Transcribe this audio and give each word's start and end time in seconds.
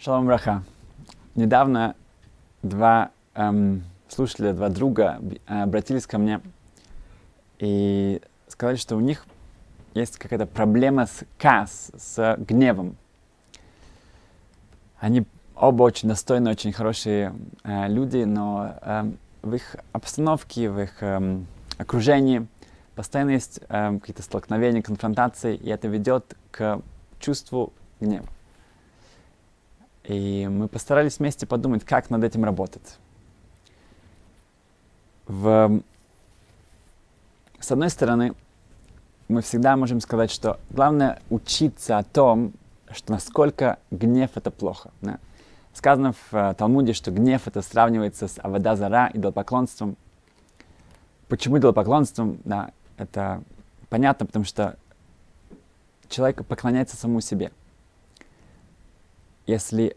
Шалом 0.00 0.26
Браха. 0.26 0.62
Недавно 1.34 1.96
два 2.62 3.10
эм, 3.34 3.82
слушателя, 4.06 4.52
два 4.52 4.68
друга 4.68 5.18
э, 5.48 5.62
обратились 5.62 6.06
ко 6.06 6.18
мне 6.18 6.40
и 7.58 8.22
сказали, 8.46 8.76
что 8.76 8.94
у 8.94 9.00
них 9.00 9.26
есть 9.94 10.16
какая-то 10.16 10.46
проблема 10.46 11.06
с 11.06 11.24
кас, 11.36 11.90
с 11.96 12.36
гневом. 12.38 12.96
Они 15.00 15.26
оба 15.56 15.82
очень 15.82 16.08
достойные, 16.08 16.52
очень 16.52 16.72
хорошие 16.72 17.34
э, 17.64 17.88
люди, 17.88 18.22
но 18.22 18.78
э, 18.80 19.10
в 19.42 19.52
их 19.52 19.74
обстановке, 19.90 20.70
в 20.70 20.78
их 20.78 21.02
э, 21.02 21.40
окружении 21.76 22.46
постоянно 22.94 23.30
есть 23.30 23.58
э, 23.68 23.98
какие-то 23.98 24.22
столкновения, 24.22 24.80
конфронтации, 24.80 25.56
и 25.56 25.68
это 25.68 25.88
ведет 25.88 26.36
к 26.52 26.82
чувству 27.18 27.72
гнева. 27.98 28.28
И 30.08 30.48
мы 30.48 30.68
постарались 30.68 31.18
вместе 31.18 31.46
подумать, 31.46 31.84
как 31.84 32.08
над 32.08 32.24
этим 32.24 32.42
работать. 32.42 32.96
В... 35.26 35.82
С 37.60 37.70
одной 37.70 37.90
стороны, 37.90 38.32
мы 39.28 39.42
всегда 39.42 39.76
можем 39.76 40.00
сказать, 40.00 40.30
что 40.30 40.58
главное 40.70 41.20
учиться 41.28 41.98
о 41.98 42.04
том, 42.04 42.54
что 42.90 43.12
насколько 43.12 43.78
гнев 43.90 44.30
это 44.34 44.50
плохо. 44.50 44.90
Да? 45.02 45.18
Сказано 45.74 46.14
в 46.14 46.32
uh, 46.32 46.54
Талмуде, 46.54 46.94
что 46.94 47.10
гнев 47.10 47.46
это 47.46 47.60
сравнивается 47.60 48.28
с 48.28 48.40
авадазара, 48.42 49.10
идолопоклонством. 49.12 49.98
Почему 51.28 51.58
идолопоклонством? 51.58 52.40
Да, 52.44 52.70
это 52.96 53.42
понятно, 53.90 54.24
потому 54.24 54.46
что 54.46 54.78
человек 56.08 56.46
поклоняется 56.46 56.96
самому 56.96 57.20
себе 57.20 57.52
если 59.48 59.96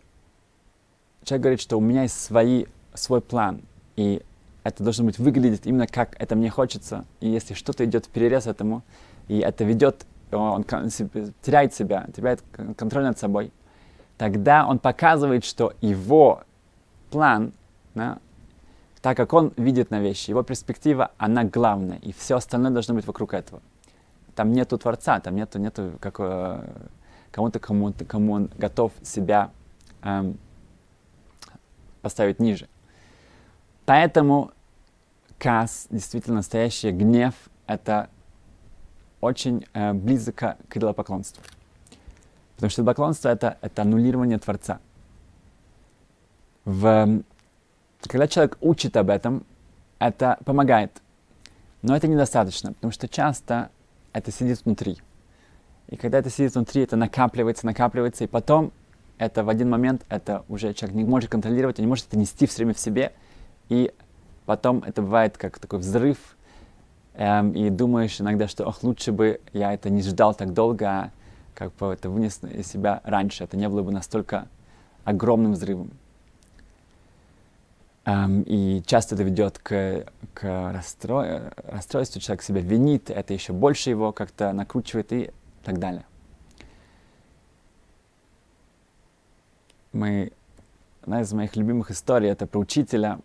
человек 1.24 1.44
говорит, 1.44 1.62
что 1.62 1.78
у 1.78 1.82
меня 1.82 2.04
есть 2.04 2.20
свои, 2.20 2.66
свой 2.94 3.22
план, 3.22 3.62
и 3.96 4.24
это 4.64 4.84
должно 4.84 5.06
быть 5.06 5.20
выглядеть 5.20 5.66
именно 5.66 5.88
как 5.88 6.16
это 6.20 6.36
мне 6.36 6.50
хочется, 6.50 7.06
и 7.20 7.30
если 7.30 7.54
что-то 7.54 7.86
идет 7.86 8.06
в 8.06 8.10
перерез 8.10 8.48
этому, 8.48 8.82
и 9.28 9.40
это 9.40 9.66
ведет, 9.66 10.06
он 10.32 10.64
теряет 10.64 11.74
себя, 11.74 12.08
теряет 12.16 12.42
контроль 12.78 13.04
над 13.04 13.20
собой, 13.20 13.52
тогда 14.18 14.66
он 14.66 14.80
показывает, 14.80 15.44
что 15.44 15.74
его 15.82 16.44
план, 17.10 17.54
да, 17.94 18.20
так 19.02 19.18
как 19.18 19.34
он 19.34 19.52
видит 19.58 19.92
на 19.92 20.00
вещи, 20.00 20.30
его 20.30 20.44
перспектива, 20.44 21.12
она 21.18 21.44
главная, 21.44 21.98
и 21.98 22.14
все 22.14 22.38
остальное 22.38 22.72
должно 22.72 22.96
быть 22.96 23.06
вокруг 23.06 23.34
этого. 23.34 23.62
Там 24.34 24.54
нету 24.54 24.78
Творца, 24.78 25.20
там 25.20 25.36
нету, 25.36 25.60
нету 25.60 25.98
какого, 26.00 26.64
кому-то, 27.32 27.60
кому, 27.60 27.94
кому 28.08 28.34
он 28.34 28.50
готов 28.58 28.92
себя 29.04 29.52
эм, 30.04 30.38
поставить 32.02 32.40
ниже. 32.40 32.68
Поэтому 33.86 34.52
кас, 35.38 35.88
действительно 35.90 36.38
настоящий 36.38 36.92
гнев, 36.92 37.34
это 37.68 38.10
очень 39.22 39.66
э, 39.74 39.94
близко 39.94 40.58
к 40.68 40.78
идолопоклонству. 40.78 41.44
Потому 42.56 42.70
что 42.70 42.82
идолопоклонство 42.82 43.30
это, 43.30 43.58
это 43.62 43.82
аннулирование 43.82 44.38
Творца. 44.38 44.80
В, 46.64 47.24
когда 48.02 48.28
человек 48.28 48.58
учит 48.62 48.96
об 48.98 49.10
этом, 49.10 49.46
это 50.00 50.38
помогает. 50.46 51.02
Но 51.82 51.96
это 51.96 52.08
недостаточно, 52.08 52.74
потому 52.74 52.92
что 52.92 53.08
часто 53.08 53.70
это 54.14 54.32
сидит 54.32 54.64
внутри. 54.64 55.00
И 55.92 55.98
когда 55.98 56.20
это 56.20 56.30
сидит 56.30 56.56
внутри, 56.56 56.84
это 56.84 56.96
накапливается, 56.96 57.66
накапливается, 57.66 58.24
и 58.24 58.28
потом 58.28 58.72
это 59.18 59.44
в 59.44 59.50
один 59.50 59.70
момент, 59.70 60.04
это 60.10 60.44
уже 60.48 60.74
человек 60.74 60.96
не 60.96 61.04
может 61.04 61.30
контролировать, 61.30 61.78
он 61.78 61.86
не 61.86 61.90
может 61.90 62.08
это 62.08 62.18
нести 62.18 62.48
все 62.48 62.58
время 62.58 62.74
в 62.74 62.80
себе, 62.80 63.12
и 63.70 63.94
потом 64.46 64.84
это 64.86 65.02
бывает 65.02 65.38
как 65.38 65.60
такой 65.60 65.80
взрыв, 65.80 66.18
эм, 67.16 67.52
и 67.52 67.70
думаешь 67.70 68.20
иногда, 68.22 68.48
что 68.48 68.66
ох, 68.66 68.82
лучше 68.84 69.12
бы 69.12 69.42
я 69.52 69.74
это 69.74 69.90
не 69.90 70.02
ждал 70.02 70.34
так 70.34 70.54
долго, 70.54 70.90
а 70.90 71.12
как 71.54 71.76
бы 71.76 71.88
это 71.88 72.10
вынес 72.10 72.40
из 72.44 72.68
себя 72.68 73.02
раньше, 73.04 73.44
это 73.44 73.58
не 73.58 73.68
было 73.68 73.84
бы 73.84 73.92
настолько 73.92 74.48
огромным 75.04 75.52
взрывом. 75.52 75.92
Um, 78.04 78.44
и 78.48 78.82
часто 78.88 79.14
это 79.14 79.24
ведет 79.24 79.60
к, 79.60 80.06
к 80.34 80.72
расстрой, 80.74 81.42
расстройству, 81.58 82.20
человек 82.20 82.42
себя 82.42 82.62
винит, 82.62 83.12
это 83.12 83.32
еще 83.36 83.54
больше 83.54 83.92
его 83.92 84.12
как-то 84.12 84.52
накручивает, 84.54 85.14
и 85.14 85.30
так 85.64 85.80
далее. 85.80 86.06
Мы, 89.94 90.32
одна 91.02 91.22
из 91.22 91.32
моих 91.34 91.56
любимых 91.56 91.92
историй 91.92 92.30
это 92.30 92.48
про 92.48 92.60
учителя, 92.60 93.20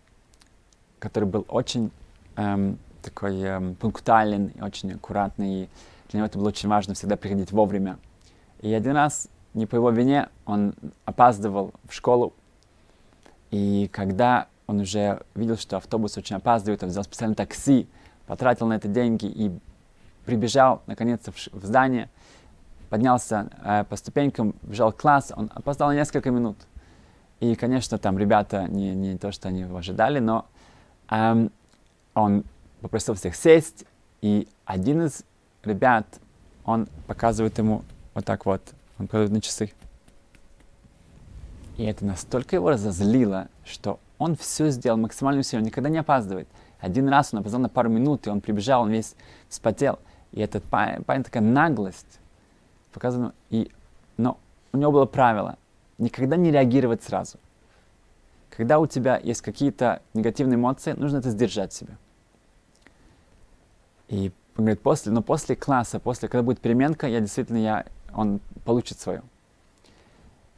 который 0.99 1.25
был 1.25 1.45
очень 1.47 1.91
эм, 2.35 2.77
такой 3.01 3.39
эм, 3.41 3.75
пунктуален 3.75 4.47
и 4.47 4.61
очень 4.61 4.93
аккуратный. 4.93 5.63
И 5.63 5.69
для 6.09 6.17
него 6.17 6.27
это 6.27 6.37
было 6.37 6.49
очень 6.49 6.69
важно 6.69 6.93
всегда 6.93 7.15
приходить 7.15 7.51
вовремя. 7.51 7.97
И 8.61 8.73
один 8.73 8.93
раз, 8.93 9.29
не 9.53 9.65
по 9.65 9.75
его 9.75 9.89
вине, 9.91 10.29
он 10.45 10.73
опаздывал 11.05 11.73
в 11.87 11.93
школу. 11.93 12.33
И 13.51 13.89
когда 13.93 14.47
он 14.65 14.81
уже 14.81 15.23
видел, 15.35 15.57
что 15.57 15.77
автобус 15.77 16.17
очень 16.17 16.35
опаздывает, 16.35 16.83
он 16.83 16.89
взял 16.89 17.03
специальное 17.03 17.35
такси, 17.35 17.87
потратил 18.25 18.67
на 18.67 18.73
это 18.73 18.87
деньги 18.87 19.25
и 19.25 19.51
прибежал 20.27 20.81
наконец-то 20.87 21.31
в, 21.31 21.65
здание, 21.65 22.09
поднялся 22.89 23.49
э, 23.63 23.85
по 23.85 23.95
ступенькам, 23.95 24.53
бежал 24.61 24.91
в 24.91 24.97
класс, 24.97 25.31
он 25.35 25.49
опоздал 25.55 25.87
на 25.87 25.95
несколько 25.95 26.29
минут. 26.29 26.57
И, 27.39 27.55
конечно, 27.55 27.97
там 27.97 28.17
ребята 28.17 28.67
не, 28.67 28.93
не 28.93 29.17
то, 29.17 29.31
что 29.31 29.47
они 29.47 29.61
его 29.61 29.77
ожидали, 29.77 30.19
но 30.19 30.45
эм, 31.09 31.51
он 32.13 32.43
попросил 32.81 33.13
всех 33.13 33.35
сесть, 33.35 33.85
и 34.21 34.49
один 34.65 35.03
из 35.03 35.23
ребят, 35.63 36.05
он 36.65 36.87
показывает 37.07 37.57
ему 37.57 37.83
вот 38.13 38.25
так 38.25 38.45
вот, 38.45 38.61
он 38.99 39.07
показывает 39.07 39.31
на 39.31 39.41
часы. 39.41 39.71
И 41.77 41.83
это 41.83 42.03
настолько 42.03 42.57
его 42.57 42.71
разозлило, 42.71 43.47
что 43.63 43.99
он 44.17 44.35
все 44.35 44.71
сделал 44.71 44.97
максимально 44.97 45.39
усилие, 45.39 45.61
он 45.61 45.67
никогда 45.67 45.89
не 45.89 45.99
опаздывает. 45.99 46.49
Один 46.81 47.07
раз 47.07 47.33
он 47.33 47.39
опоздал 47.39 47.61
на 47.61 47.69
пару 47.69 47.89
минут, 47.89 48.27
и 48.27 48.29
он 48.29 48.41
прибежал, 48.41 48.81
он 48.83 48.91
весь 48.91 49.15
вспотел. 49.47 49.99
И 50.31 50.41
этот 50.41 50.63
парень, 50.63 51.03
такая 51.23 51.43
наглость 51.43 52.19
показано. 52.93 53.33
И, 53.49 53.71
но 54.17 54.37
у 54.73 54.77
него 54.77 54.91
было 54.91 55.05
правило 55.05 55.57
никогда 55.97 56.35
не 56.35 56.51
реагировать 56.51 57.03
сразу. 57.03 57.39
Когда 58.49 58.79
у 58.79 58.87
тебя 58.87 59.19
есть 59.21 59.41
какие-то 59.41 60.01
негативные 60.13 60.55
эмоции, 60.55 60.93
нужно 60.93 61.17
это 61.17 61.29
сдержать 61.29 61.73
себя. 61.73 61.95
И 64.07 64.31
он 64.55 64.65
говорит, 64.65 64.81
после, 64.81 65.11
но 65.11 65.21
после 65.21 65.55
класса, 65.55 65.99
после, 65.99 66.29
когда 66.29 66.43
будет 66.43 66.59
переменка, 66.59 67.07
я 67.07 67.19
действительно, 67.19 67.57
я, 67.57 67.85
он 68.13 68.39
получит 68.65 68.99
свое. 68.99 69.21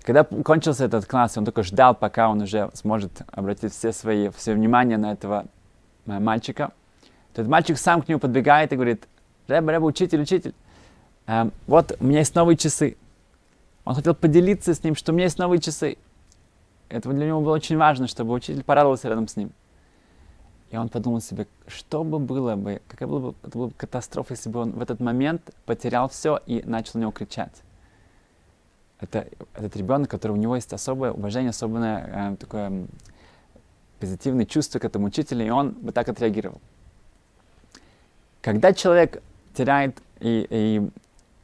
Когда 0.03 0.23
кончился 0.23 0.85
этот 0.85 1.05
класс, 1.05 1.37
он 1.37 1.45
только 1.45 1.63
ждал, 1.63 1.93
пока 1.93 2.29
он 2.29 2.41
уже 2.41 2.69
сможет 2.73 3.11
обратить 3.27 3.73
все 3.73 3.91
свои, 3.91 4.29
все 4.29 4.53
внимание 4.53 4.97
на 4.97 5.11
этого 5.11 5.45
э, 6.05 6.19
мальчика. 6.19 6.71
Этот 7.33 7.47
мальчик 7.47 7.77
сам 7.77 8.01
к 8.01 8.07
нему 8.07 8.19
подбегает 8.19 8.71
и 8.71 8.75
говорит, 8.75 9.07
Рэба, 9.49 9.71
Рэба, 9.71 9.85
учитель, 9.85 10.21
учитель, 10.21 10.53
эм, 11.27 11.51
вот 11.67 11.95
у 11.99 12.03
меня 12.03 12.19
есть 12.19 12.35
новые 12.35 12.57
часы. 12.57 12.97
Он 13.85 13.95
хотел 13.95 14.15
поделиться 14.15 14.73
с 14.73 14.83
ним, 14.83 14.95
что 14.95 15.11
у 15.11 15.15
меня 15.15 15.25
есть 15.25 15.39
новые 15.39 15.59
часы. 15.59 15.97
Это 16.89 17.09
для 17.09 17.27
него 17.27 17.41
было 17.41 17.53
очень 17.53 17.77
важно, 17.77 18.07
чтобы 18.07 18.33
учитель 18.33 18.63
порадовался 18.63 19.09
рядом 19.09 19.27
с 19.27 19.35
ним. 19.35 19.51
И 20.71 20.77
он 20.77 20.89
подумал 20.89 21.21
себе, 21.21 21.47
что 21.67 22.03
бы 22.03 22.19
было 22.19 22.55
бы, 22.55 22.81
какая 22.87 23.07
была 23.07 23.19
бы, 23.19 23.35
это 23.41 23.57
была 23.57 23.67
бы 23.67 23.73
катастрофа, 23.73 24.33
если 24.33 24.49
бы 24.49 24.59
он 24.59 24.71
в 24.71 24.81
этот 24.81 24.99
момент 24.99 25.49
потерял 25.65 26.09
все 26.09 26.39
и 26.45 26.61
начал 26.63 26.91
на 26.95 27.01
него 27.01 27.11
кричать. 27.11 27.63
Это 28.99 29.27
этот 29.55 29.75
ребенок, 29.75 30.09
который 30.09 30.33
у 30.33 30.35
него 30.35 30.55
есть 30.55 30.71
особое 30.73 31.11
уважение, 31.11 31.49
особое 31.49 32.33
э, 32.33 32.35
такое 32.35 32.69
э, 32.69 32.85
позитивное 33.99 34.45
чувство 34.45 34.77
к 34.77 34.85
этому 34.85 35.07
учителю, 35.07 35.45
и 35.45 35.49
он 35.49 35.71
бы 35.71 35.91
так 35.91 36.09
отреагировал. 36.09 36.61
Когда 38.41 38.73
человек 38.73 39.23
теряет 39.53 40.01
и, 40.19 40.47
и 40.49 40.89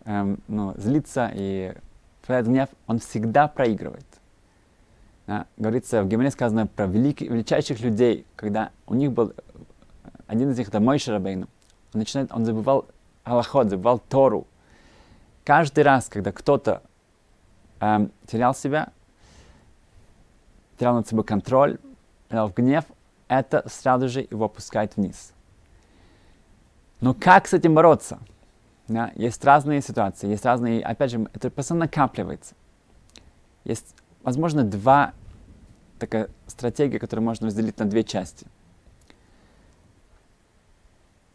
эм, 0.05 0.39
ну, 0.47 0.73
злится 0.77 1.31
и 1.33 1.73
проявляет 2.25 2.47
гнев, 2.47 2.69
он 2.87 2.99
всегда 2.99 3.47
проигрывает. 3.47 4.05
Да? 5.27 5.47
Говорится, 5.57 6.03
в 6.03 6.07
Геморе 6.07 6.31
сказано 6.31 6.67
про 6.67 6.87
велик, 6.87 7.21
величайших 7.21 7.79
людей, 7.81 8.25
когда 8.35 8.71
у 8.87 8.95
них 8.95 9.11
был, 9.11 9.33
один 10.27 10.51
из 10.51 10.57
них, 10.57 10.67
это 10.67 10.79
мой 10.79 10.99
Шарабейну, 10.99 11.47
он, 11.93 11.99
начинает, 11.99 12.31
он 12.31 12.45
забывал 12.45 12.85
Аллахот, 13.23 13.69
забывал 13.69 13.99
Тору. 13.99 14.47
Каждый 15.43 15.83
раз, 15.83 16.07
когда 16.09 16.31
кто-то 16.31 16.81
эм, 17.79 18.11
терял 18.27 18.53
себя, 18.53 18.89
терял 20.77 20.95
над 20.95 21.07
собой 21.07 21.23
контроль, 21.23 21.77
терял 22.29 22.49
гнев, 22.49 22.85
это 23.27 23.63
сразу 23.67 24.09
же 24.09 24.27
его 24.29 24.45
опускает 24.45 24.95
вниз. 24.97 25.34
Но 27.01 27.13
как 27.13 27.47
с 27.47 27.53
этим 27.53 27.73
бороться? 27.73 28.19
Да? 28.87 29.11
Есть 29.15 29.43
разные 29.43 29.81
ситуации, 29.81 30.27
есть 30.27 30.45
разные, 30.45 30.81
опять 30.81 31.11
же, 31.11 31.27
это 31.33 31.49
просто 31.49 31.75
накапливается. 31.75 32.55
Есть 33.63 33.95
возможно, 34.25 34.63
два 34.63 35.13
такая 35.99 36.29
стратегия, 36.47 36.99
которую 36.99 37.23
можно 37.23 37.47
разделить 37.47 37.77
на 37.77 37.85
две 37.85 38.03
части. 38.03 38.45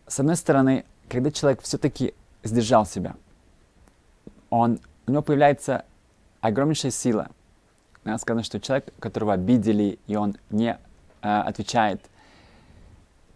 С 0.07 0.21
одной 0.21 0.37
стороны, 0.37 0.85
когда 1.09 1.31
человек 1.31 1.63
все-таки 1.63 2.15
сдержал 2.43 2.85
себя, 2.85 3.15
он, 4.51 4.81
у 5.07 5.13
него 5.13 5.23
появляется 5.23 5.85
огромнейшая 6.41 6.91
сила. 6.91 7.29
Надо 8.05 8.19
сказано, 8.19 8.43
что 8.43 8.61
человек, 8.61 8.93
которого 8.99 9.35
обидели, 9.35 9.99
и 10.07 10.17
он 10.17 10.37
не 10.51 10.79
э, 11.23 11.29
отвечает, 11.29 12.03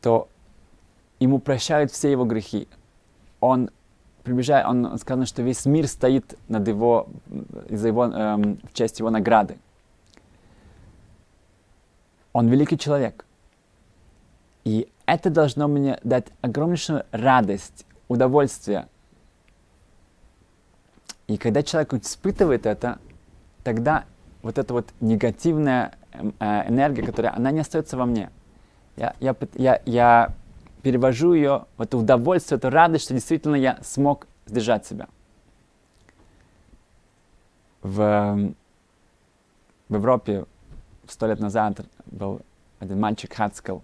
то 0.00 0.28
ему 1.24 1.38
прощают 1.38 1.90
все 1.90 2.10
его 2.10 2.24
грехи. 2.24 2.68
Он 3.40 3.70
приближает, 4.22 4.66
он 4.66 4.98
сказано, 4.98 5.26
что 5.26 5.42
весь 5.42 5.64
мир 5.66 5.86
стоит 5.88 6.38
над 6.48 6.68
его, 6.68 7.08
из-за 7.68 7.88
его, 7.88 8.04
эм, 8.04 8.58
в 8.62 8.72
честь 8.72 8.98
его 8.98 9.10
награды. 9.10 9.58
Он 12.32 12.48
великий 12.48 12.78
человек. 12.78 13.24
И 14.64 14.88
это 15.06 15.30
должно 15.30 15.68
мне 15.68 15.98
дать 16.04 16.26
огромнейшую 16.40 17.04
радость, 17.10 17.86
удовольствие. 18.08 18.86
И 21.26 21.36
когда 21.36 21.62
человек 21.62 21.94
испытывает 21.94 22.66
это, 22.66 22.98
тогда 23.62 24.04
вот 24.42 24.58
эта 24.58 24.74
вот 24.74 24.88
негативная 25.00 25.92
эм, 26.12 26.34
э, 26.38 26.68
энергия, 26.68 27.02
которая, 27.02 27.34
она 27.34 27.50
не 27.50 27.60
остается 27.60 27.96
во 27.96 28.04
мне. 28.04 28.30
Я, 28.96 29.14
я, 29.20 29.34
я, 29.54 29.82
я 29.86 30.34
перевожу 30.84 31.32
ее 31.32 31.64
в 31.78 31.82
это 31.82 31.96
удовольствие, 31.96 32.58
эту 32.58 32.68
радость, 32.68 33.06
что 33.06 33.14
действительно 33.14 33.56
я 33.56 33.78
смог 33.82 34.26
сдержать 34.46 34.86
себя. 34.86 35.08
В, 37.80 38.00
эм, 38.00 38.54
в 39.88 39.94
Европе 39.94 40.44
сто 41.08 41.26
лет 41.26 41.40
назад 41.40 41.80
был 42.04 42.42
один 42.80 43.00
мальчик 43.00 43.32
Хацкал. 43.32 43.82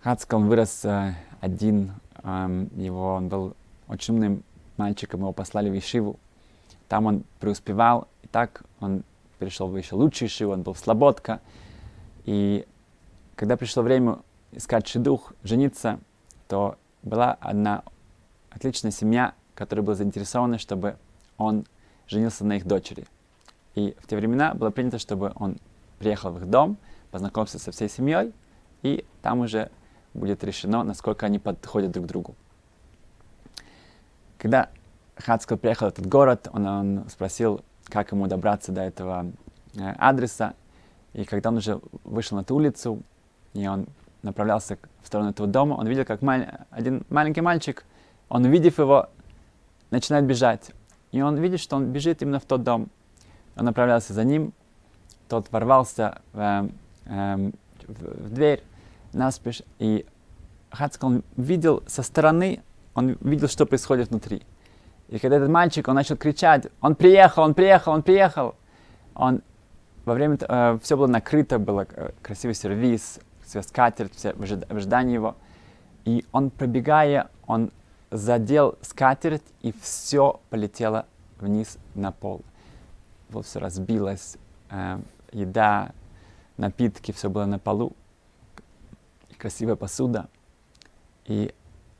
Хацкал 0.00 0.40
вырос 0.40 0.84
э, 0.84 1.14
один, 1.40 1.92
э, 2.24 2.66
его, 2.74 3.14
он 3.14 3.28
был 3.28 3.54
очень 3.86 4.14
умным 4.14 4.42
мальчиком, 4.76 5.20
его 5.20 5.32
послали 5.32 5.70
в 5.70 5.78
Ишиву. 5.78 6.18
Там 6.88 7.06
он 7.06 7.22
преуспевал, 7.38 8.08
и 8.22 8.26
так 8.26 8.64
он 8.80 9.04
перешел 9.38 9.68
в 9.68 9.76
еще 9.76 9.94
лучший 9.94 10.26
Ишиву, 10.26 10.52
он 10.52 10.62
был 10.62 10.72
в 10.72 10.78
Слободка. 10.78 11.40
И 12.24 12.66
когда 13.36 13.56
пришло 13.56 13.84
время 13.84 14.18
искать 14.52 14.86
шедух, 14.86 15.32
жениться, 15.42 16.00
то 16.46 16.76
была 17.02 17.32
одна 17.40 17.82
отличная 18.50 18.90
семья, 18.90 19.34
которая 19.54 19.84
была 19.84 19.94
заинтересована, 19.94 20.58
чтобы 20.58 20.96
он 21.36 21.66
женился 22.06 22.44
на 22.44 22.56
их 22.56 22.66
дочери. 22.66 23.06
И 23.74 23.94
в 24.00 24.06
те 24.06 24.16
времена 24.16 24.54
было 24.54 24.70
принято, 24.70 24.98
чтобы 24.98 25.32
он 25.36 25.58
приехал 25.98 26.32
в 26.32 26.38
их 26.38 26.48
дом, 26.48 26.78
познакомился 27.10 27.58
со 27.58 27.70
всей 27.70 27.88
семьей, 27.88 28.32
и 28.82 29.04
там 29.22 29.40
уже 29.40 29.70
будет 30.14 30.42
решено, 30.44 30.82
насколько 30.82 31.26
они 31.26 31.38
подходят 31.38 31.90
друг 31.92 32.06
к 32.06 32.08
другу. 32.08 32.34
Когда 34.38 34.70
Хацкал 35.16 35.58
приехал 35.58 35.86
в 35.86 35.92
этот 35.92 36.06
город, 36.06 36.48
он, 36.52 36.66
он 36.66 37.08
спросил, 37.08 37.62
как 37.86 38.12
ему 38.12 38.26
добраться 38.26 38.72
до 38.72 38.82
этого 38.82 39.32
э, 39.74 39.90
адреса. 39.98 40.54
И 41.12 41.24
когда 41.24 41.50
он 41.50 41.56
уже 41.56 41.80
вышел 42.04 42.36
на 42.36 42.42
эту 42.42 42.54
улицу, 42.54 43.02
и 43.54 43.66
он 43.66 43.86
направлялся 44.22 44.78
в 45.02 45.06
сторону 45.06 45.30
этого 45.30 45.48
дома, 45.48 45.74
он 45.74 45.86
видел, 45.86 46.04
как 46.04 46.22
маль... 46.22 46.48
один 46.70 47.04
маленький 47.08 47.40
мальчик, 47.40 47.84
он, 48.28 48.44
увидев 48.44 48.78
его, 48.78 49.08
начинает 49.90 50.24
бежать. 50.24 50.72
И 51.12 51.22
он 51.22 51.36
видит, 51.38 51.60
что 51.60 51.76
он 51.76 51.86
бежит 51.86 52.22
именно 52.22 52.38
в 52.38 52.44
тот 52.44 52.62
дом. 52.62 52.88
Он 53.56 53.64
направлялся 53.64 54.12
за 54.12 54.24
ним, 54.24 54.52
тот 55.28 55.50
ворвался 55.50 56.20
в, 56.32 56.68
э, 57.06 57.50
в, 57.86 58.24
в 58.26 58.34
дверь 58.34 58.62
наспешь, 59.12 59.62
и 59.78 60.06
Хацкал 60.70 61.10
он 61.10 61.24
видел 61.36 61.82
со 61.86 62.02
стороны, 62.02 62.62
он 62.94 63.16
видел, 63.20 63.48
что 63.48 63.64
происходит 63.66 64.10
внутри. 64.10 64.42
И 65.08 65.18
когда 65.18 65.36
этот 65.36 65.48
мальчик, 65.48 65.88
он 65.88 65.94
начал 65.94 66.16
кричать, 66.16 66.66
он 66.80 66.94
приехал, 66.94 67.44
он 67.44 67.54
приехал, 67.54 67.92
он 67.92 68.02
приехал, 68.02 68.54
он 69.14 69.42
во 70.04 70.14
время, 70.14 70.38
э, 70.40 70.78
все 70.82 70.96
было 70.96 71.06
накрыто, 71.06 71.58
было 71.58 71.86
э, 71.90 72.10
красивый 72.22 72.54
сервис, 72.54 73.20
вся 73.48 73.62
скатерть, 73.62 74.14
все 74.14 74.34
в 74.34 74.42
ожидании 74.42 75.14
его. 75.14 75.36
И 76.04 76.24
он, 76.32 76.50
пробегая, 76.50 77.28
он 77.46 77.70
задел 78.10 78.78
скатерть, 78.82 79.42
и 79.62 79.72
все 79.72 80.40
полетело 80.50 81.06
вниз 81.38 81.78
на 81.94 82.12
пол. 82.12 82.42
Вот 83.30 83.46
все 83.46 83.58
разбилось, 83.58 84.36
э, 84.70 84.98
еда, 85.32 85.92
напитки, 86.56 87.12
все 87.12 87.28
было 87.28 87.44
на 87.44 87.58
полу, 87.58 87.92
красивая 89.36 89.76
посуда. 89.76 90.28
И 91.26 91.54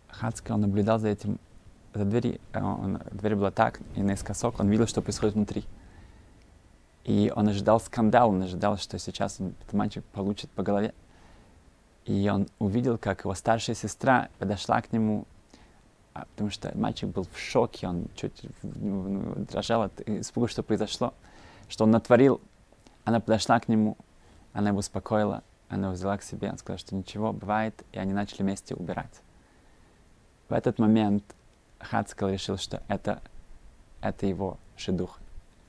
Хацка, 0.09 0.53
он 0.53 0.62
наблюдал 0.62 0.99
за 0.99 1.09
этим, 1.09 1.39
за 1.94 2.05
двери, 2.05 2.41
э, 2.53 2.62
он, 2.62 3.01
дверь 3.12 3.37
была 3.37 3.51
так, 3.51 3.81
и 3.94 4.03
наискосок 4.03 4.59
он 4.61 4.69
видел, 4.69 4.87
что 4.87 5.03
происходит 5.03 5.35
внутри. 5.35 5.65
И 7.05 7.33
он 7.35 7.49
ожидал 7.49 7.81
скандал, 7.81 8.31
он 8.31 8.43
ожидал, 8.43 8.77
что 8.77 8.99
сейчас 8.99 9.41
этот 9.41 9.73
мальчик 9.73 10.05
получит 10.12 10.51
по 10.51 10.62
голове. 10.62 10.94
И 12.08 12.26
он 12.31 12.49
увидел, 12.58 12.96
как 12.96 13.25
его 13.25 13.34
старшая 13.34 13.76
сестра 13.76 14.31
подошла 14.38 14.81
к 14.81 14.93
нему, 14.93 15.26
а, 16.14 16.25
потому 16.31 16.49
что 16.49 16.72
мальчик 16.75 17.10
был 17.10 17.26
в 17.31 17.38
шоке, 17.38 17.87
он 17.87 18.06
чуть 18.14 18.46
ну, 18.62 19.34
дрожал 19.50 19.82
от 19.82 20.00
испуга, 20.08 20.49
что 20.49 20.62
произошло, 20.62 21.12
что 21.69 21.84
он 21.84 21.90
натворил. 21.90 22.40
Она 23.05 23.20
подошла 23.20 23.60
к 23.60 23.69
нему, 23.69 23.99
она 24.55 24.70
его 24.70 24.78
успокоила, 24.78 25.43
она 25.69 25.88
его 25.88 25.94
взяла 25.94 26.16
к 26.16 26.22
себе, 26.22 26.49
она 26.49 26.56
сказала, 26.56 26.78
что 26.78 26.94
ничего, 26.94 27.34
бывает, 27.34 27.75
и 27.93 27.99
они 27.99 28.14
начали 28.14 28.40
вместе 28.40 28.75
убирать. 28.75 29.20
В 30.49 30.55
этот 30.55 30.78
момент 30.78 31.22
Хацкал 31.78 32.31
решил, 32.31 32.56
что 32.56 32.82
это, 32.88 33.20
это 34.00 34.25
его 34.25 34.56
шедух. 34.78 35.19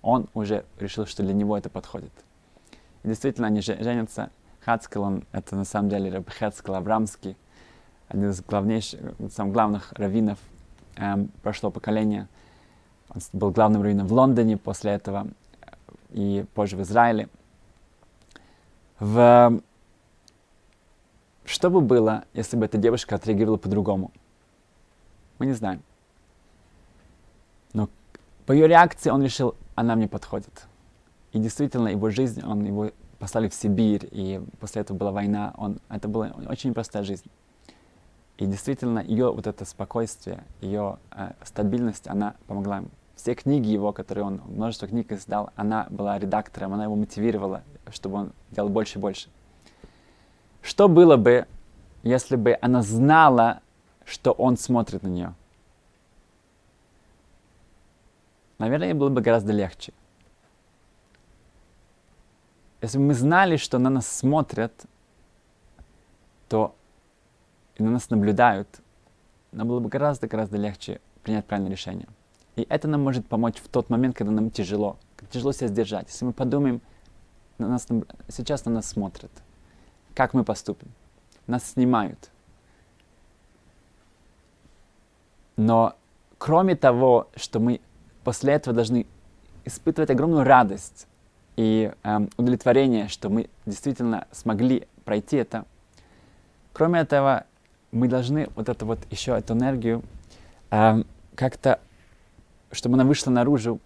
Он 0.01 0.29
уже 0.33 0.63
решил, 0.79 1.05
что 1.05 1.21
для 1.21 1.33
него 1.33 1.57
это 1.57 1.69
подходит. 1.69 2.13
И 3.03 3.09
действительно, 3.09 3.47
они 3.47 3.59
женятся. 3.59 4.29
Хацкал, 4.69 5.03
он, 5.03 5.23
это 5.31 5.55
на 5.55 5.65
самом 5.65 5.89
деле 5.89 6.11
Раб 6.11 6.29
Хацкал 6.29 6.75
Аврамский, 6.75 7.35
один 8.07 8.29
из 8.29 8.39
главнейших, 8.41 8.99
самых 9.31 9.51
главных 9.51 9.93
раввинов 9.93 10.37
эм, 10.95 11.29
прошлого 11.41 11.71
поколения. 11.71 12.27
Он 13.09 13.19
был 13.33 13.49
главным 13.49 13.81
раввином 13.81 14.05
в 14.05 14.13
Лондоне 14.13 14.57
после 14.57 14.91
этого 14.91 15.27
и 16.11 16.45
позже 16.53 16.77
в 16.77 16.83
Израиле. 16.83 17.29
В... 18.99 19.59
Что 21.45 21.71
бы 21.71 21.81
было, 21.81 22.25
если 22.35 22.55
бы 22.55 22.65
эта 22.65 22.77
девушка 22.77 23.15
отреагировала 23.15 23.57
по-другому? 23.57 24.11
Мы 25.39 25.47
не 25.47 25.53
знаем. 25.53 25.81
Но 27.73 27.89
по 28.45 28.51
ее 28.51 28.67
реакции 28.67 29.09
он 29.09 29.23
решил, 29.23 29.55
она 29.73 29.95
мне 29.95 30.07
подходит. 30.07 30.67
И 31.31 31.39
действительно, 31.39 31.87
его 31.87 32.11
жизнь, 32.11 32.43
он 32.45 32.63
его 32.65 32.91
послали 33.19 33.49
в 33.49 33.53
Сибирь, 33.53 34.07
и 34.11 34.41
после 34.59 34.81
этого 34.81 34.97
была 34.97 35.11
война. 35.11 35.53
Он, 35.57 35.79
это 35.89 36.07
была 36.07 36.31
очень 36.47 36.71
непростая 36.71 37.03
жизнь. 37.03 37.29
И 38.37 38.45
действительно, 38.45 38.99
ее 38.99 39.31
вот 39.33 39.47
это 39.47 39.65
спокойствие, 39.65 40.43
ее 40.61 40.97
э, 41.11 41.33
стабильность, 41.43 42.07
она 42.07 42.35
помогла 42.47 42.77
ему. 42.77 42.87
Все 43.15 43.35
книги 43.35 43.67
его, 43.67 43.91
которые 43.91 44.23
он, 44.23 44.41
множество 44.47 44.87
книг 44.87 45.11
издал, 45.11 45.49
она 45.57 45.87
была 45.89 46.17
редактором, 46.17 46.73
она 46.73 46.85
его 46.85 46.95
мотивировала, 46.95 47.63
чтобы 47.91 48.15
он 48.15 48.31
делал 48.51 48.69
больше 48.69 48.97
и 48.97 49.01
больше. 49.01 49.27
Что 50.61 50.87
было 50.87 51.17
бы, 51.17 51.45
если 52.03 52.37
бы 52.37 52.57
она 52.61 52.81
знала, 52.81 53.59
что 54.05 54.31
он 54.31 54.55
смотрит 54.57 55.03
на 55.03 55.09
нее. 55.09 55.33
Наверное, 58.57 58.87
ей 58.87 58.93
было 58.93 59.09
бы 59.09 59.19
гораздо 59.19 59.51
легче. 59.51 59.91
Если 62.81 62.97
бы 62.97 63.05
мы 63.05 63.13
знали, 63.13 63.57
что 63.57 63.77
на 63.79 63.89
нас 63.89 64.07
смотрят, 64.07 64.73
то 66.47 66.75
и 67.75 67.83
на 67.83 67.91
нас 67.91 68.09
наблюдают, 68.09 68.67
нам 69.51 69.67
было 69.67 69.79
бы 69.79 69.89
гораздо-гораздо 69.89 70.57
легче 70.57 71.01
принять 71.23 71.45
правильное 71.45 71.71
решение. 71.71 72.07
И 72.55 72.65
это 72.69 72.87
нам 72.87 73.03
может 73.03 73.25
помочь 73.27 73.57
в 73.57 73.67
тот 73.67 73.89
момент, 73.89 74.15
когда 74.15 74.31
нам 74.31 74.49
тяжело, 74.49 74.97
тяжело 75.31 75.51
себя 75.51 75.67
сдержать. 75.67 76.07
Если 76.07 76.25
мы 76.25 76.33
подумаем, 76.33 76.81
на 77.57 77.67
нас, 77.67 77.87
сейчас 78.29 78.65
на 78.65 78.71
нас 78.71 78.87
смотрят, 78.87 79.31
как 80.15 80.33
мы 80.33 80.43
поступим, 80.43 80.89
нас 81.47 81.71
снимают– 81.71 82.29
Но 85.59 85.97
кроме 86.37 86.77
того, 86.77 87.27
что 87.35 87.59
мы 87.59 87.81
после 88.23 88.53
этого 88.53 88.73
должны 88.73 89.05
испытывать 89.65 90.09
огромную 90.09 90.45
радость 90.45 91.05
и 91.59 91.91
эм, 92.03 92.29
удовлетворение, 92.37 93.09
что 93.09 93.29
мы 93.29 93.49
действительно 93.65 94.27
смогли 94.31 94.87
пройти 95.03 95.35
это, 95.35 95.65
кроме 96.71 97.01
этого, 97.01 97.43
мы 97.91 98.07
должны 98.07 98.47
вот 98.55 98.69
эту 98.69 98.85
вот 98.85 98.99
еще 99.11 99.37
эту 99.37 99.55
энергию 99.55 100.01
эм, 100.71 101.05
как-то, 101.35 101.81
чтобы 102.71 102.95
она 102.95 103.03
вышла 103.03 103.31
наружу, 103.31 103.81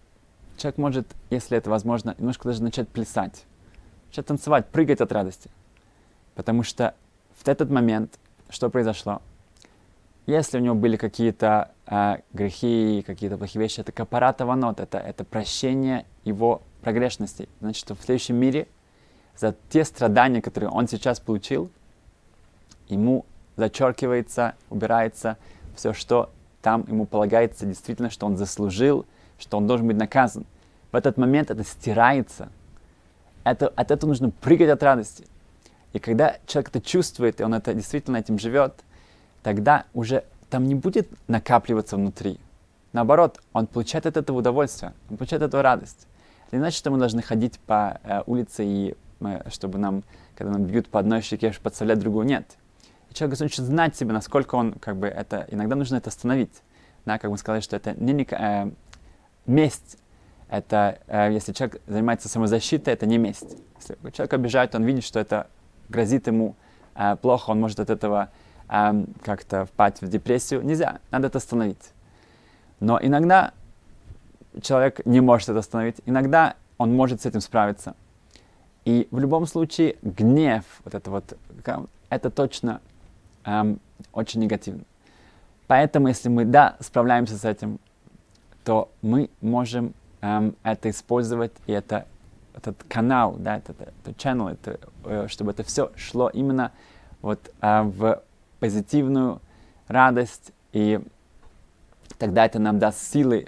человек 0.55 0.77
может, 0.77 1.07
если 1.31 1.57
это 1.57 1.71
возможно, 1.71 2.13
немножко 2.19 2.47
даже 2.47 2.61
начать 2.61 2.87
плясать, 2.89 3.43
начать 4.09 4.27
танцевать, 4.27 4.67
прыгать 4.67 5.01
от 5.01 5.11
радости. 5.11 5.49
Потому 6.35 6.61
что 6.61 6.93
в 7.43 7.47
этот 7.47 7.71
момент, 7.71 8.19
что 8.49 8.69
произошло? 8.69 9.19
Если 10.27 10.59
у 10.59 10.61
него 10.61 10.75
были 10.75 10.95
какие-то 10.95 11.71
э, 11.87 12.17
грехи, 12.33 13.03
какие-то 13.03 13.39
плохие 13.39 13.63
вещи, 13.63 13.79
это 13.79 13.91
капарата 13.91 14.45
ванот, 14.45 14.79
это, 14.79 14.99
это 14.99 15.23
прощение 15.23 16.05
его 16.23 16.61
прогрешностей. 16.83 17.49
Значит, 17.61 17.89
в 17.89 18.03
следующем 18.03 18.35
мире 18.35 18.67
за 19.37 19.55
те 19.69 19.83
страдания, 19.83 20.41
которые 20.41 20.69
он 20.69 20.87
сейчас 20.87 21.19
получил, 21.19 21.71
ему 22.87 23.25
зачеркивается, 23.55 24.55
убирается 24.69 25.37
все, 25.75 25.93
что 25.93 26.31
там 26.61 26.85
ему 26.87 27.05
полагается 27.05 27.65
действительно, 27.65 28.09
что 28.09 28.25
он 28.25 28.37
заслужил, 28.37 29.05
что 29.39 29.57
он 29.57 29.67
должен 29.67 29.87
быть 29.87 29.97
наказан. 29.97 30.45
В 30.91 30.95
этот 30.95 31.17
момент 31.17 31.49
это 31.49 31.63
стирается. 31.63 32.49
Это, 33.43 33.67
от 33.67 33.91
этого 33.91 34.09
нужно 34.09 34.29
прыгать 34.29 34.69
от 34.69 34.83
радости. 34.83 35.25
И 35.91 35.99
когда 35.99 36.37
человек 36.47 36.69
это 36.69 36.81
чувствует, 36.81 37.41
и 37.41 37.43
он 37.43 37.53
это 37.53 37.73
действительно 37.73 38.17
этим 38.17 38.39
живет, 38.39 38.73
тогда 39.41 39.85
уже 39.93 40.23
там 40.49 40.65
не 40.65 40.75
будет 40.75 41.09
накапливаться 41.27 41.97
внутри. 41.97 42.39
Наоборот, 42.93 43.41
он 43.53 43.67
получает 43.67 44.05
от 44.05 44.17
этого 44.17 44.37
удовольствие, 44.37 44.93
он 45.09 45.17
получает 45.17 45.41
от 45.41 45.49
этого 45.49 45.63
радость. 45.63 46.07
Это 46.53 46.57
не 46.59 46.65
значит, 46.65 46.77
что 46.77 46.91
мы 46.91 46.99
должны 46.99 47.23
ходить 47.23 47.59
по 47.61 47.99
э, 48.03 48.21
улице, 48.27 48.63
и 48.63 48.95
мы, 49.19 49.41
чтобы 49.49 49.79
нам, 49.79 50.03
когда 50.35 50.53
нам 50.53 50.65
бьют 50.65 50.87
по 50.87 50.99
одной 50.99 51.23
щеке, 51.23 51.51
подставлять 51.51 51.97
другую. 51.97 52.27
Нет. 52.27 52.59
И 53.09 53.15
человек 53.15 53.39
должен 53.39 53.65
знать 53.65 53.95
себе, 53.95 54.13
насколько 54.13 54.53
он, 54.53 54.73
как 54.73 54.97
бы, 54.97 55.07
это, 55.07 55.47
иногда 55.49 55.75
нужно 55.75 55.95
это 55.95 56.11
остановить. 56.11 56.61
Да, 57.05 57.17
как 57.17 57.31
мы 57.31 57.39
сказали, 57.39 57.61
что 57.61 57.75
это 57.75 57.95
не, 57.99 58.27
э, 58.29 58.69
месть. 59.47 59.97
Это, 60.47 60.99
э, 61.07 61.33
если 61.33 61.53
человек 61.53 61.81
занимается 61.87 62.29
самозащитой, 62.29 62.93
это 62.93 63.07
не 63.07 63.17
месть. 63.17 63.57
Если 63.79 63.97
человек 64.11 64.33
обижает, 64.35 64.75
он 64.75 64.83
видит, 64.83 65.05
что 65.05 65.19
это 65.19 65.47
грозит 65.89 66.27
ему 66.27 66.55
э, 66.93 67.15
плохо, 67.15 67.49
он 67.49 67.61
может 67.61 67.79
от 67.79 67.89
этого 67.89 68.29
э, 68.69 69.05
как-то 69.23 69.65
впасть 69.65 70.03
в 70.03 70.07
депрессию. 70.07 70.61
Нельзя, 70.61 70.99
надо 71.09 71.29
это 71.29 71.39
остановить. 71.39 71.93
Но 72.79 72.99
иногда 73.01 73.53
человек 74.61 75.05
не 75.05 75.21
может 75.21 75.49
это 75.49 75.59
остановить, 75.59 75.97
иногда 76.05 76.55
он 76.77 76.95
может 76.95 77.21
с 77.21 77.25
этим 77.25 77.41
справиться. 77.41 77.95
И 78.85 79.07
в 79.11 79.19
любом 79.19 79.45
случае 79.45 79.95
гнев, 80.01 80.65
вот 80.83 80.93
это 80.93 81.09
вот, 81.09 81.37
это 82.09 82.29
точно 82.29 82.81
эм, 83.45 83.79
очень 84.11 84.41
негативно. 84.41 84.83
Поэтому, 85.67 86.09
если 86.09 86.27
мы, 86.29 86.45
да, 86.45 86.75
справляемся 86.81 87.37
с 87.37 87.45
этим, 87.45 87.79
то 88.65 88.91
мы 89.01 89.29
можем 89.41 89.93
эм, 90.21 90.55
это 90.63 90.89
использовать, 90.89 91.53
и 91.65 91.71
это 91.71 92.05
этот 92.53 92.83
канал, 92.87 93.35
да, 93.37 93.57
этот, 93.57 93.81
этот 93.81 94.17
channel, 94.17 94.51
это, 94.51 94.79
э, 95.05 95.27
чтобы 95.27 95.51
это 95.51 95.63
все 95.63 95.91
шло 95.95 96.29
именно 96.29 96.71
вот 97.21 97.39
э, 97.61 97.81
в 97.81 98.21
позитивную 98.59 99.41
радость, 99.87 100.51
и 100.71 100.99
тогда 102.17 102.45
это 102.45 102.59
нам 102.59 102.79
даст 102.79 102.99
силы, 103.11 103.47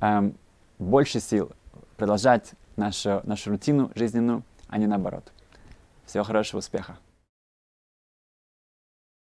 э, 0.00 0.30
больше 0.78 1.20
сил 1.20 1.52
продолжать 1.96 2.52
нашу, 2.76 3.20
нашу 3.24 3.50
рутину 3.50 3.90
жизненную, 3.94 4.42
а 4.68 4.78
не 4.78 4.86
наоборот. 4.86 5.32
Всего 6.06 6.24
хорошего, 6.24 6.58
успеха! 6.58 6.98